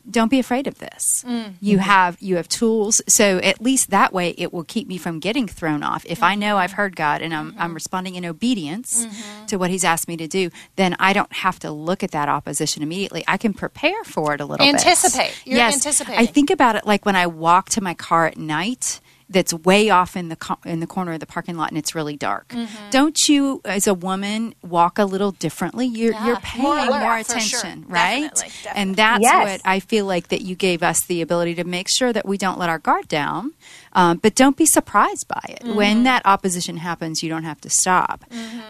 [0.09, 1.23] Don't be afraid of this.
[1.27, 1.53] Mm.
[1.61, 1.83] You mm-hmm.
[1.83, 5.47] have you have tools, so at least that way it will keep me from getting
[5.47, 6.05] thrown off.
[6.05, 6.41] If I mm-hmm.
[6.41, 7.61] know I've heard God and I'm, mm-hmm.
[7.61, 9.07] I'm responding in obedience
[9.47, 12.29] to what He's asked me to do, then I don't have to look at that
[12.29, 13.23] opposition immediately.
[13.27, 14.75] I can prepare for it a little bit.
[14.75, 15.33] Anticipate.
[15.45, 16.19] You're yes, anticipating.
[16.19, 18.99] I think about it like when I walk to my car at night.
[19.31, 21.95] That's way off in the co- in the corner of the parking lot, and it's
[21.95, 22.49] really dark.
[22.49, 22.89] Mm-hmm.
[22.91, 25.87] Don't you, as a woman, walk a little differently?
[25.87, 26.27] You're Yeah.
[26.27, 27.59] you're paying More more, alert, for sure.
[27.59, 28.29] attention, right?
[28.35, 29.51] Definitely, And that's Yes.
[29.51, 32.37] what I feel like that you gave us the ability to make sure that we
[32.37, 33.53] don't let our guard down,
[33.93, 35.61] um, but don't be surprised by it.
[35.63, 35.75] Mm-hmm.
[35.75, 38.25] When that opposition happens, you don't have to stop.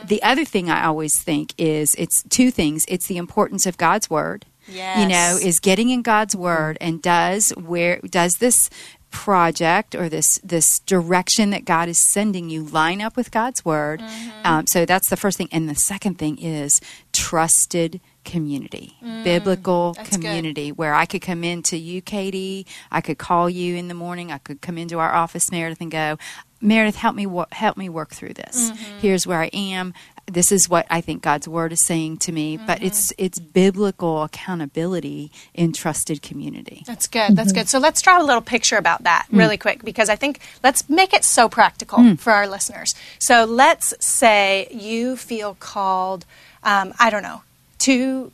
[0.05, 2.85] The other thing I always think is it's two things.
[2.87, 4.45] It's the importance of God's word.
[4.71, 4.99] Yes.
[4.99, 8.69] You know, is getting in God's word and does where does this
[9.11, 13.99] project or this this direction that God is sending you line up with God's word.
[13.99, 14.29] Mm-hmm.
[14.45, 16.79] Um, so that's the first thing, and the second thing is
[17.11, 20.11] trusted community, biblical Mm, good.
[20.21, 22.65] community, where I could come into you, Katy.
[22.91, 24.31] I could call you in the morning.
[24.31, 26.17] I could come into our office, Meredith, and go.
[26.63, 28.69] Meredith, help me wo- help me work through this.
[28.71, 28.99] Mm-hmm.
[28.99, 29.93] Here's where I am.
[30.27, 32.65] This is what I think God's word is saying to me, Mm-hmm.
[32.65, 36.83] but it's it's biblical accountability in trusted community.
[36.87, 37.35] That's good.
[37.35, 37.67] That's good.
[37.69, 41.13] So let's draw a little picture about that really quick because I think let's make
[41.13, 42.93] it so practical for our listeners.
[43.19, 46.25] So let's say you feel called,
[46.63, 47.41] um, I don't know,
[47.79, 48.31] to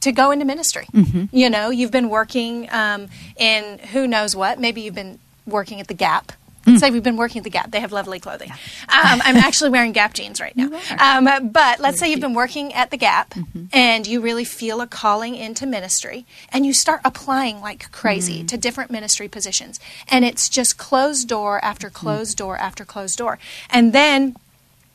[0.00, 0.86] to go into ministry.
[1.30, 4.58] You know, you've been working um, in who knows what.
[4.58, 6.32] Maybe you've been working at the Gap.
[6.70, 7.70] Let's say we've been working at the Gap.
[7.70, 8.50] They have lovely clothing.
[8.50, 10.70] Um, I'm actually wearing Gap jeans right now.
[10.98, 13.34] Um, but let's say you've been working at the Gap
[13.72, 18.56] and you really feel a calling into ministry and you start applying like crazy to
[18.56, 19.78] different ministry positions.
[20.08, 23.38] And it's just closed door after closed door after closed door.
[23.70, 24.36] And then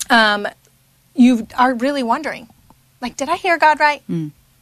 [0.09, 0.47] um,
[1.15, 2.49] you are really wondering,
[3.01, 4.01] like, did I hear God right?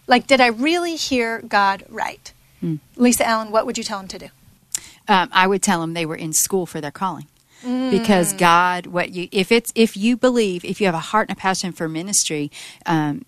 [0.08, 2.32] Like, did I really hear God right?
[2.96, 4.28] Lisa Allen, what would you tell him to do?
[5.08, 7.28] Um, I would tell them they were in school for their calling.
[7.62, 8.40] Because mm.
[8.40, 11.40] God, what you if it's if you believe if you have a heart and a
[11.40, 12.52] passion for ministry,
[12.86, 13.24] um,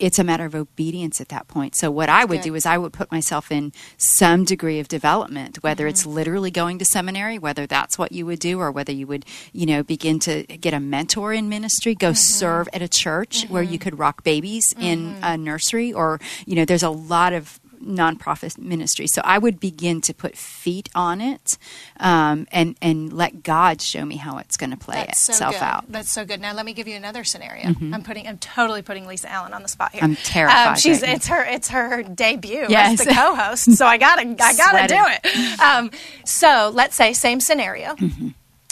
[0.00, 1.76] it's a matter of obedience at that point.
[1.76, 2.44] So what I would good.
[2.44, 6.14] do is I would put myself in some degree of development, whether it's mm-hmm.
[6.14, 9.66] literally going to seminary, whether that's what you would do, or whether you would, you
[9.66, 12.14] know, begin to get a mentor in ministry, go mm-hmm.
[12.14, 13.82] serve at a church where you mm-hmm.
[13.82, 19.06] could rock babies in a nursery, or you know, there's a lot of nonprofit ministry.
[19.06, 21.56] So I would begin to put feet on it,
[21.98, 25.62] um, and and let God show me how it's going to play itself good.
[25.62, 25.84] out.
[25.90, 26.40] That's so good.
[26.40, 27.74] Now let me give you another scenario.
[27.92, 30.02] I'm putting, I'm totally putting Lisa Allen on the spot here.
[30.02, 33.00] I'm terrified Um, she's, right it's her, it's her debut Yes.
[33.00, 33.72] as the co-host.
[33.76, 34.96] So I gotta, I gotta Sweating.
[34.98, 35.60] do it.
[35.60, 35.90] Um,
[36.24, 38.28] so let's say same scenario, Mm-hmm.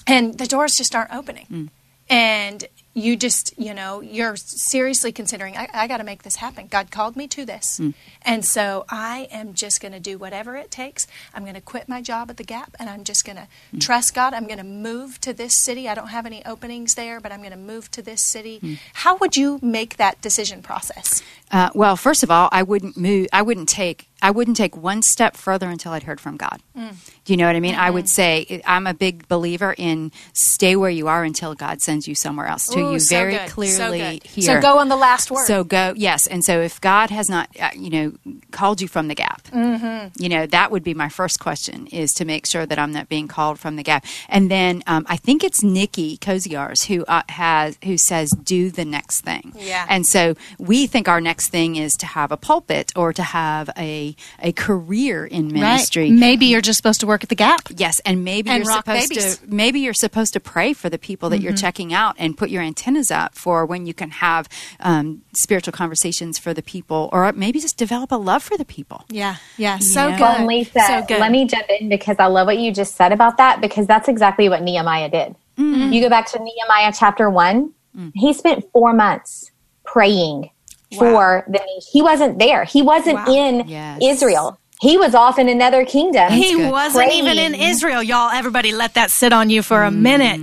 [0.06, 1.68] and the doors just aren't opening, Mm.
[2.10, 2.64] and
[2.98, 6.66] you just, you know, you're seriously considering, I, I got to make this happen.
[6.68, 7.78] God called me to this.
[7.78, 7.94] Mm.
[8.22, 11.06] And so I am just going to do whatever it takes.
[11.34, 13.80] I'm going to quit my job at the Gap and I'm just going to Mm.
[13.80, 14.34] trust God.
[14.34, 15.88] I'm going to move to this city.
[15.88, 18.60] I don't have any openings there, but I'm going to move to this city.
[18.60, 18.78] Mm.
[18.94, 21.22] How would you make that decision process?
[21.50, 23.28] Uh, well, first of all, I wouldn't move.
[23.32, 24.07] I wouldn't take.
[24.20, 26.60] I wouldn't take one step further until I'd heard from God.
[26.76, 26.94] Mm.
[27.24, 27.74] Do you know what I mean?
[27.74, 27.94] I Mm-hmm.
[27.94, 32.14] would say I'm a big believer in stay where you are until God sends you
[32.14, 32.66] somewhere else.
[32.68, 33.48] To Ooh, you so very good.
[33.50, 34.22] Clearly good.
[34.24, 34.44] here.
[34.56, 35.46] So go on the last word.
[35.46, 36.26] So go, yes.
[36.26, 38.12] And so if God has not, uh, you know,
[38.50, 40.22] called you from the gap, Mm-hmm.
[40.22, 43.08] you know, that would be my first question is to make sure that I'm not
[43.08, 44.04] being called from the gap.
[44.28, 48.84] And then um, I think it's Nicki Koziarz who uh, has, who says, do the
[48.84, 49.52] next thing.
[49.58, 49.86] Yeah.
[49.88, 53.70] And so we think our next thing is to have a pulpit or to have
[53.76, 54.07] a,
[54.40, 56.10] a career in ministry.
[56.10, 57.62] Maybe you're just supposed to work at the Gap.
[57.76, 59.38] Yes, and maybe And you're supposed babies.
[59.38, 61.58] to maybe you're supposed to pray for the people that you're Mm-hmm.
[61.60, 64.48] checking out and put your antennas up for when you can have
[64.80, 69.04] um, spiritual conversations for the people, or maybe just develop a love for the people.
[69.08, 69.36] Yeah.
[69.56, 69.78] Yeah.
[69.78, 70.18] So Yeah.
[70.18, 70.20] good.
[70.20, 71.20] Well, Lisa, so good.
[71.20, 74.08] let me jump in because I love what you just said about that because that's
[74.08, 75.34] exactly what Nehemiah did.
[75.58, 75.92] Mm-hmm.
[75.92, 78.12] You go back to Nehemiah chapter one, Mm.
[78.14, 79.50] he spent four months
[79.84, 80.50] praying
[80.96, 81.90] for the nation.
[81.92, 83.34] He wasn't there, he wasn't Wow.
[83.34, 83.98] in Yes.
[84.02, 84.58] Israel.
[84.80, 86.30] He was off in another kingdom.
[86.32, 88.30] he wasn't even in Israel, y'all.
[88.30, 90.40] Everybody let that sit on you for a minute.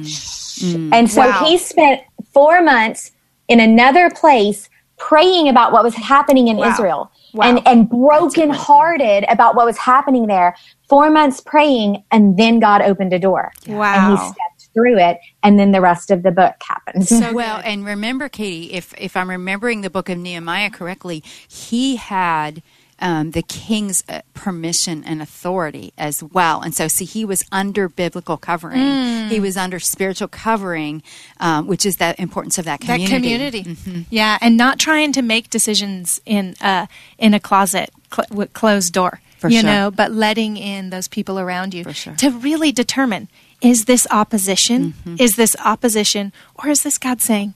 [0.92, 1.46] And so Wow.
[1.46, 2.02] he spent
[2.34, 3.12] four months
[3.48, 6.70] in another place praying about what was happening in Wow.
[6.70, 7.46] Israel Wow.
[7.48, 10.56] and, and broken hearted about what was happening there.
[10.90, 13.52] Four months praying, and then God opened a door.
[13.68, 14.12] And Wow.
[14.12, 14.45] he stepped
[14.76, 17.10] through it, and then the rest of the book happens.
[17.10, 21.96] So well, and remember, Katy, if if I'm remembering the book of Nehemiah correctly, he
[21.96, 22.62] had.
[22.98, 26.62] Um, the king's uh, permission and authority as well.
[26.62, 28.80] And so, see, he was under biblical covering.
[28.80, 29.28] Mm.
[29.28, 31.04] He was under spiritual covering,
[31.42, 33.64] um, which is the importance of that that community.
[33.64, 34.06] community.
[34.10, 36.86] Yeah, and not trying to make decisions in uh,
[37.18, 39.20] in a closet cl- with closed door.
[39.40, 39.70] For you sure.
[39.70, 42.16] know, but letting in those people around you For sure.
[42.16, 43.28] to really determine
[43.66, 44.94] is this opposition?
[44.94, 45.16] Mm-hmm.
[45.20, 47.56] Is this opposition, or is this God saying?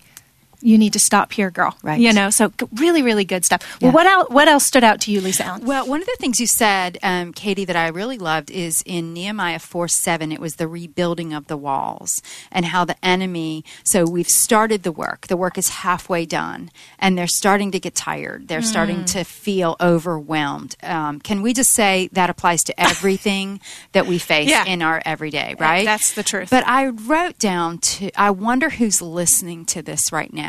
[0.61, 1.75] You need to stop here, girl.
[1.83, 1.99] Right.
[1.99, 3.61] You know, so really, really good stuff.
[3.81, 4.29] Well, what else?
[4.29, 5.65] What else stood out to you, Lisa Allen?
[5.65, 9.13] Well, one of the things you said, um, Katy, that I really loved is in
[9.13, 13.63] Nehemiah 4 7, it was the rebuilding of the walls and how the enemy.
[13.83, 15.27] So we've started the work.
[15.27, 18.47] The work is halfway done, and they're starting to get tired.
[18.47, 20.75] They're starting to feel overwhelmed.
[20.83, 23.59] Um, can we just say that applies to everything
[23.93, 24.65] that we face Yeah.
[24.65, 25.85] in our everyday, right?
[25.85, 26.49] that's the truth.
[26.49, 30.48] But I wrote down to, I wonder who's listening to this right now.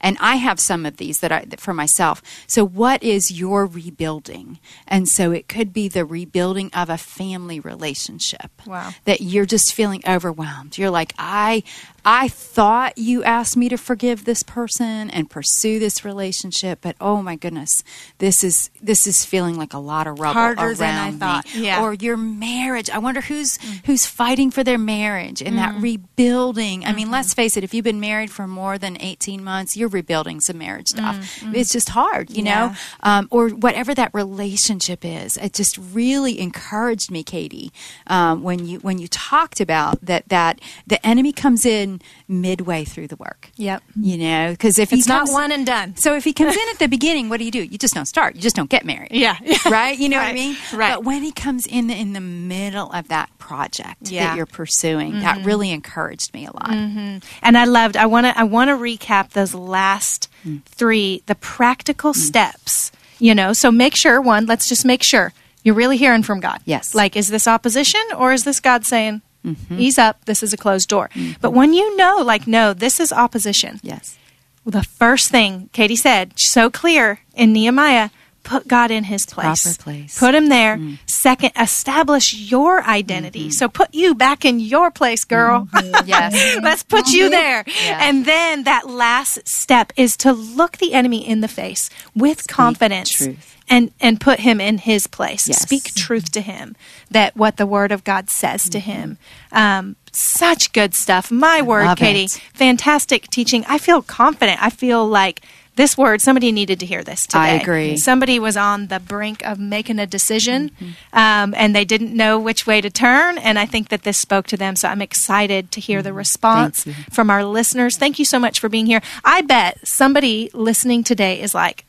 [0.00, 2.22] And I have some of these that I, that for myself.
[2.46, 4.58] So, what is your rebuilding?
[4.86, 8.50] And so, it could be the rebuilding of a family relationship.
[8.66, 8.92] Wow.
[9.04, 10.78] That you're just feeling overwhelmed.
[10.78, 11.62] You're like, I,
[12.04, 17.22] I thought you asked me to forgive this person and pursue this relationship, but oh
[17.22, 17.82] my goodness,
[18.18, 21.18] this is this is feeling like a lot of rubble Harder around than I me.
[21.18, 21.54] thought.
[21.54, 21.82] Yeah.
[21.82, 22.90] Or your marriage.
[22.90, 23.84] I wonder who's mm.
[23.86, 25.82] who's fighting for their marriage and that mm.
[25.82, 26.84] rebuilding.
[26.84, 27.36] I mean, let's mm-hmm.
[27.36, 30.86] face it, if you've been married for more than 18 months, you're rebuilding some marriage
[30.86, 31.54] mm, stuff.
[31.54, 32.74] It's just hard, you know?
[33.02, 35.36] Um, or whatever that relationship is.
[35.36, 37.72] It just really encouraged me, Katy,
[38.06, 41.89] um, when you when you talked about that that the enemy comes in
[42.28, 43.50] midway through the work.
[43.56, 43.82] Yep.
[44.00, 45.96] You know, because if It's not one and done.
[45.96, 47.62] so if he comes in at the beginning, what do you do?
[47.62, 48.36] You just don't start.
[48.36, 49.10] You just don't get married.
[49.12, 49.36] Yeah.
[49.70, 49.98] Right?
[49.98, 50.56] You know what I mean?
[50.74, 50.94] Right.
[50.94, 54.28] But when he comes in in the middle of that project Yeah.
[54.28, 55.20] that you're pursuing, Mm-hmm.
[55.20, 56.70] that really encouraged me a lot.
[56.70, 57.18] Mm-hmm.
[57.42, 57.96] And I loved.
[57.96, 58.38] I want to.
[58.38, 60.62] I want to recap those last mm.
[60.64, 62.16] three, the practical mm.
[62.16, 62.92] steps.
[63.18, 64.46] You know, so make sure one.
[64.46, 65.32] Let's just make sure
[65.62, 66.60] you're really hearing from God.
[66.64, 66.94] Yes.
[66.94, 69.78] Like, is this opposition or is this God saying, Mm-hmm.
[69.78, 70.24] "Ease up.
[70.24, 71.40] This is a closed door." Mm-hmm.
[71.40, 73.80] But when you know, like, no, this is opposition.
[73.82, 74.18] Yes.
[74.66, 78.10] The first thing Katy said, so clear in Nehemiah,
[78.42, 79.62] put God in his place.
[79.62, 80.18] proper place.
[80.18, 80.76] Put him there.
[80.76, 80.98] Mm.
[81.06, 83.44] Second, establish your identity.
[83.44, 83.50] Mm-hmm.
[83.50, 85.66] So put you back in your place, girl.
[85.72, 85.90] Mm-hmm.
[86.06, 86.58] Yes.
[86.62, 87.30] Let's put you mm-hmm.
[87.30, 87.64] there.
[87.66, 87.98] Yeah.
[88.00, 93.10] And then that last step is to look the enemy in the face with confidence
[93.10, 93.56] truth.
[93.68, 95.46] and and put him in his place.
[95.46, 95.62] Yes.
[95.62, 96.74] Speak truth to him
[97.10, 99.18] that what the word of God says to him.
[99.52, 101.30] Um, such good stuff.
[101.30, 102.24] My word, Katy.
[102.24, 102.30] it.
[102.54, 103.64] Fantastic teaching.
[103.68, 104.62] I feel confident.
[104.62, 105.42] I feel like
[105.80, 107.38] this word, somebody needed to hear this today.
[107.38, 107.96] I agree.
[107.96, 111.18] Somebody was on the brink of making a decision Mm-hmm.
[111.18, 113.38] um, and they didn't know which way to turn.
[113.38, 114.76] And I think that this spoke to them.
[114.76, 116.90] So I'm excited to hear the response Mm-hmm.
[116.92, 117.14] Thank you.
[117.16, 117.96] from our listeners.
[117.96, 119.00] Thank you so much for being here.
[119.24, 121.84] I bet somebody listening today is like,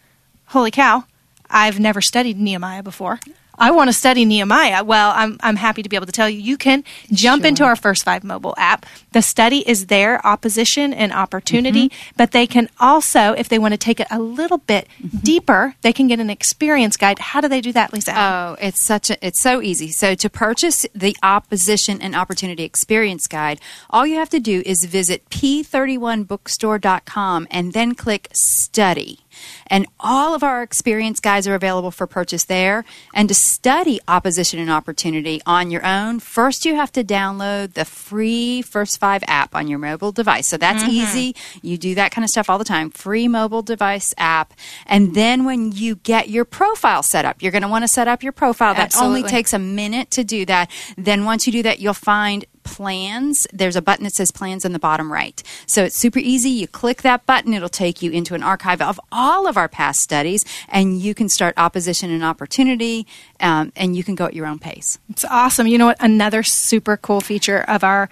[0.47, 1.03] holy cow,
[1.49, 3.19] I've never studied Nehemiah before.
[3.61, 4.83] I want to study Nehemiah.
[4.83, 6.83] Well, I'm, I'm happy to be able to tell you, you can
[7.13, 8.87] jump into our First Five mobile app.
[9.11, 12.11] The study is there, opposition and opportunity, Mm-hmm.
[12.17, 15.17] but they can also, if they want to take it a little bit Mm-hmm.
[15.19, 17.19] deeper, they can get an experience guide.
[17.19, 18.13] How do they do that, Lisa?
[18.19, 19.91] Oh, it's such a it's so easy.
[19.91, 23.59] So to purchase the opposition and opportunity experience guide,
[23.91, 29.19] all you have to do is visit p31bookstore.com and then click study.
[29.67, 32.83] And all of our experience guides are available for purchase there.
[33.13, 37.85] And to study opposition and opportunity on your own, first you have to download the
[37.85, 40.47] free First Five app on your mobile device.
[40.47, 40.91] So that's mm-hmm.
[40.91, 41.35] easy.
[41.61, 42.89] You do that kind of stuff all the time.
[42.89, 44.53] Free mobile device app.
[44.85, 48.07] And then when you get your profile set up, you're going to want to set
[48.07, 48.73] up your profile.
[48.73, 50.69] That only takes a minute to do that.
[50.97, 53.45] Then once you do that, you'll find plans.
[53.53, 55.41] There's a button that says plans in the bottom right.
[55.67, 56.49] So it's super easy.
[56.49, 59.99] You click that button, it'll take you into an archive of all of our past
[59.99, 63.05] studies, and you can start opposition and opportunity,
[63.39, 64.99] um, and you can go at your own pace.
[65.09, 65.67] It's awesome.
[65.67, 65.97] You know what?
[65.99, 68.09] Another super cool feature of our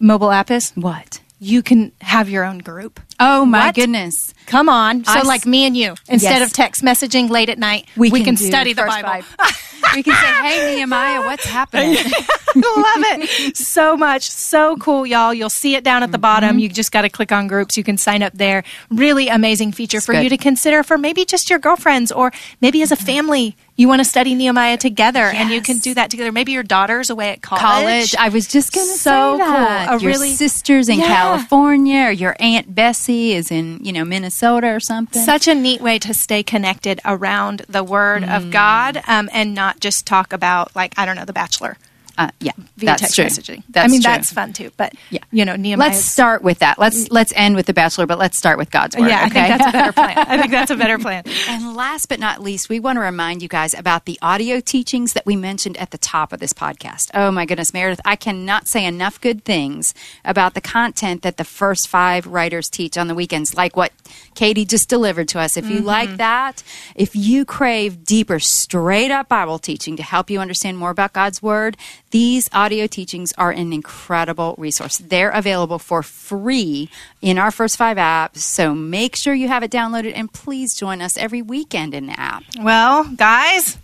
[0.00, 1.20] mobile app is What?
[1.40, 3.00] you can have your own group.
[3.20, 3.74] Oh my What?
[3.76, 4.34] goodness.
[4.46, 5.04] Come on.
[5.04, 6.48] So, I like me and you, instead Yes.
[6.50, 9.24] of text messaging late at night, we, can, do study the Bible.
[9.94, 11.96] We can say, "Hey Nehemiah, what's happening?"
[12.54, 14.22] Love it so much.
[14.30, 15.34] So cool, y'all.
[15.34, 16.50] You'll see it down at the bottom.
[16.50, 16.58] Mm-hmm.
[16.60, 17.76] You just got to click on groups.
[17.76, 18.64] You can sign up there.
[18.90, 20.24] Really amazing feature for good.
[20.24, 23.04] you to consider for maybe just your girlfriends or maybe as a mm-hmm.
[23.04, 23.56] family.
[23.78, 26.32] You want to study Nehemiah together and you can do that together.
[26.32, 27.62] Maybe your daughter's away at college.
[27.62, 28.16] college.
[28.16, 29.88] I was just going to So say that.
[29.90, 30.00] cool.
[30.02, 31.06] Your really- sisters in Yeah.
[31.06, 35.22] California, or your aunt Bessie is in you know Minnesota or something.
[35.24, 38.36] Such a neat way to stay connected around the Word Mm.
[38.36, 41.76] of God um, and not just talk about, like, I don't know, The Bachelor
[42.18, 43.24] uh, yeah, via that's text true.
[43.24, 43.62] messaging.
[43.70, 44.10] That's I mean, true.
[44.12, 44.70] that's fun too.
[44.76, 45.20] But, Yeah.
[45.30, 45.88] you know, Nehemiah.
[45.90, 46.78] Let's start with that.
[46.78, 49.08] Let's let's end with the Bachelor, but let's start with God's word.
[49.08, 50.18] yeah, I think that's a better plan.
[50.18, 51.22] I think that's a better plan.
[51.48, 55.14] And last but not least, we want to remind you guys about the audio teachings
[55.14, 57.10] that we mentioned at the top of this podcast.
[57.14, 59.94] Oh my goodness, Meredith, I cannot say enough good things
[60.24, 63.92] about the content that the first five writers teach on the weekends, like what
[64.34, 65.56] Katy just delivered to us.
[65.56, 66.62] If you like that,
[66.96, 71.40] if you crave deeper, straight up Bible teaching to help you understand more about God's
[71.42, 71.76] Word,
[72.10, 74.96] these audio teachings are an incredible resource.
[74.98, 76.88] They're available for free
[77.20, 78.38] in our first five apps.
[78.38, 82.18] So make sure you have it downloaded and please join us every weekend in the
[82.18, 82.44] app.
[82.58, 83.78] Well, guys,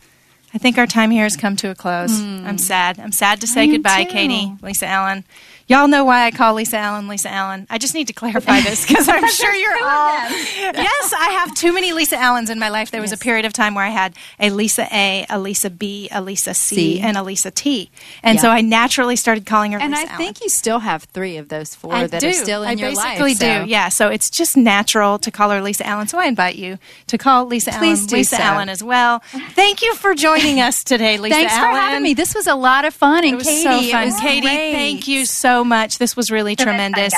[0.54, 2.18] I think our time here has come to a close.
[2.18, 2.46] Hmm.
[2.46, 2.98] I'm sad.
[2.98, 4.04] I'm sad to say am goodbye.
[4.04, 5.24] Katy, Lisa Allen.
[5.66, 7.66] Y'all know why I call Lisa Allen Lisa Allen.
[7.70, 10.14] I just need to clarify this because I'm sure you're all.
[10.74, 12.90] Yes, I have too many Lisa Allens in my life.
[12.90, 16.08] There was a period of time where I had a Lisa A, a Lisa B,
[16.12, 17.00] a Lisa C, C.
[17.00, 17.90] and a Lisa T,
[18.22, 18.42] and Yeah.
[18.42, 19.78] so I naturally started calling her.
[19.80, 20.18] And Lisa I Allen.
[20.18, 22.28] think you still have three of those four I that do.
[22.28, 23.38] are still in I your basically life.
[23.38, 23.70] so- do.
[23.70, 23.88] Yeah.
[23.88, 26.08] So it's just natural to call her Lisa Allen.
[26.08, 28.42] So I invite you to call Lisa Please Allen Lisa so.
[28.42, 29.20] Allen as well.
[29.54, 31.48] Thank you for joining us today, Lisa Allen.
[31.48, 31.74] Thanks Allen.
[31.74, 32.14] for having me.
[32.14, 33.24] This was a lot of fun.
[33.24, 34.02] And It was Katy, so fun.
[34.02, 34.72] it was Katy, great.
[34.72, 35.98] thank you so so much.
[35.98, 37.14] This was really So much fun, tremendous.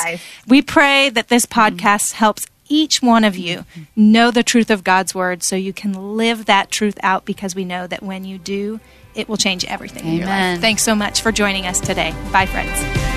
[0.47, 3.65] we pray that this podcast helps each one of you
[3.95, 7.65] know the truth of God's word so you can live that truth out because we
[7.65, 8.81] know that when you do,
[9.15, 10.55] it will change everything in your Amen.
[10.57, 10.61] life.
[10.61, 12.13] Thanks so much for joining us today.
[12.33, 13.16] Bye, friends.